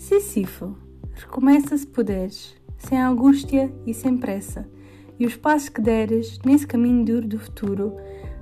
[0.00, 0.74] Sísifo,
[1.12, 4.66] recomeça se puderes, sem angústia e sem pressa,
[5.18, 7.94] e os passos que deres nesse caminho duro do futuro,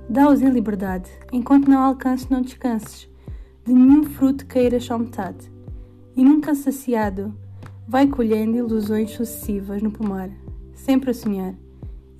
[0.09, 3.09] dá-os em liberdade, enquanto não alcances, não descanses,
[3.65, 5.51] de nenhum fruto queiras só metade,
[6.15, 7.35] e nunca saciado,
[7.85, 10.29] vai colhendo ilusões sucessivas no pomar,
[10.73, 11.53] sempre a sonhar,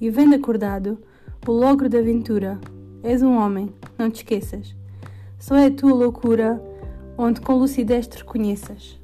[0.01, 0.97] e vendo acordado
[1.47, 2.59] o logro da aventura,
[3.01, 4.75] és um homem, não te esqueças,
[5.39, 6.61] só é a tua loucura
[7.17, 8.98] onde com lucidez te reconheças.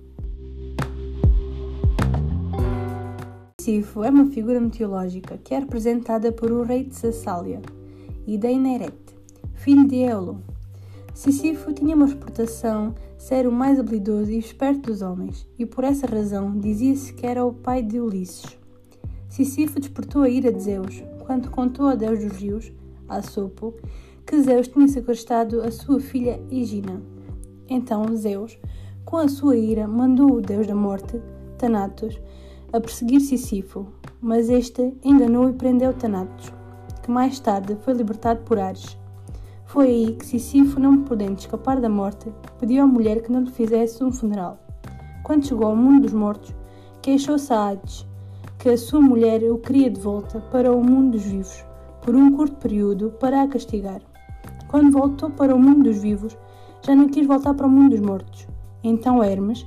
[3.65, 7.63] Sísifo é uma figura mitológica que é representada por o rei de Sassália
[8.27, 8.93] e Deineret,
[9.55, 10.39] filho de Eolo.
[11.15, 16.05] Sísifo tinha uma reputação ser o mais habilidoso e esperto dos homens, e por essa
[16.05, 18.55] razão dizia-se que era o pai de Ulisses.
[19.29, 22.71] Sísifo despertou a ira de Zeus quando contou a Deus dos rios,
[23.09, 23.73] a Sopo,
[24.27, 27.01] que Zeus tinha sequestrado a sua filha Higina.
[27.67, 28.59] Então Zeus,
[29.03, 31.19] com a sua ira, mandou o deus da morte,
[31.57, 32.21] Thanatos,
[32.75, 33.87] a perseguir Sísifo,
[34.21, 36.51] mas este enganou e prendeu Thanatos,
[37.01, 38.97] que mais tarde foi libertado por Ares.
[39.65, 43.51] Foi aí que Sísifo, não podendo escapar da morte, pediu à mulher que não lhe
[43.51, 44.59] fizesse um funeral.
[45.23, 46.53] Quando chegou ao mundo dos mortos,
[47.01, 48.05] queixou-se a Hades
[48.59, 51.63] que a sua mulher o queria de volta para o mundo dos vivos,
[52.01, 54.01] por um curto período, para a castigar.
[54.67, 56.35] Quando voltou para o mundo dos vivos,
[56.81, 58.47] já não quis voltar para o mundo dos mortos.
[58.83, 59.65] Então Hermes,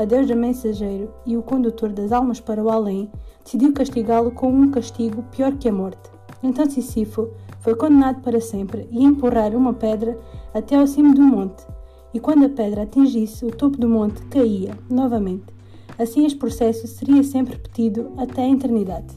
[0.00, 3.10] a deusa mensageiro e o condutor das almas para o além,
[3.44, 6.10] decidiu castigá-lo com um castigo pior que a morte.
[6.42, 7.28] Então Sísifo
[7.60, 10.18] foi condenado para sempre e empurrar uma pedra
[10.54, 11.66] até ao cimo do monte.
[12.14, 15.52] E quando a pedra atingisse o topo do monte, caía novamente.
[15.98, 19.14] Assim, este processo seria sempre repetido até a eternidade.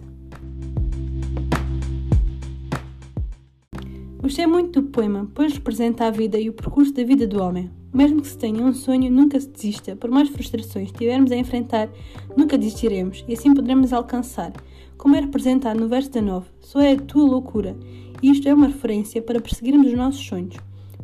[4.24, 7.70] Gostei muito do poema, pois representa a vida e o percurso da vida do homem.
[7.94, 9.98] Mesmo que se tenha um sonho, nunca se desista.
[9.98, 11.90] Por mais frustrações tivermos a enfrentar,
[12.38, 14.54] nunca desistiremos e assim poderemos alcançar.
[14.98, 17.76] Como é representado no verso 19, só é a tua loucura.
[18.22, 20.56] E isto é uma referência para perseguirmos os nossos sonhos,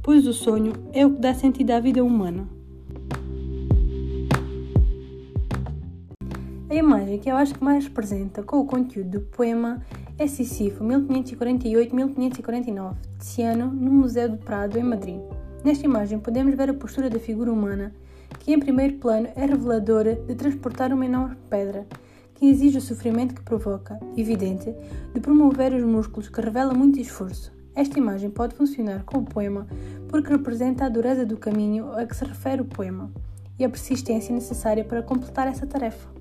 [0.02, 2.48] pois o sonho é o que dá sentido à vida humana.
[6.70, 9.86] A imagem que eu acho que mais representa com o conteúdo do poema
[10.28, 15.20] Sísifo 1548-1549, de Ciano, no Museu do Prado, em Madrid.
[15.64, 17.94] Nesta imagem podemos ver a postura da figura humana,
[18.40, 21.88] que em primeiro plano é reveladora de transportar uma enorme pedra,
[22.36, 24.74] que exige o sofrimento que provoca, evidente,
[25.14, 27.52] de promover os músculos que revela muito esforço.
[27.76, 29.68] Esta imagem pode funcionar com o poema
[30.10, 33.10] porque representa a dureza do caminho a que se refere o poema
[33.58, 36.19] e a persistência necessária para completar essa tarefa.